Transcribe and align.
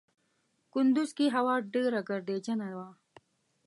کندوز 0.73 1.09
کې 1.17 1.25
هوا 1.35 1.55
ډېره 1.73 1.99
ګردجنه 2.09 2.67
وه. 2.77 2.89